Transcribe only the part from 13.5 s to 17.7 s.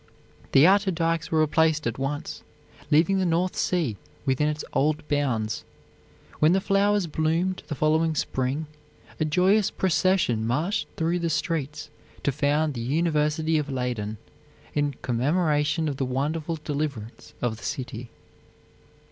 of Leyden, in commemoration of the wonderful deliverance of the